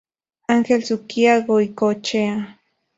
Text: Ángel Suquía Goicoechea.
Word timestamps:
Ángel 0.53 0.81
Suquía 0.83 1.41
Goicoechea. 1.45 2.57